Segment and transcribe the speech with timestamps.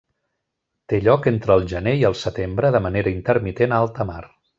[0.93, 4.19] Té lloc entre el gener i el setembre de manera intermitent a alta mar.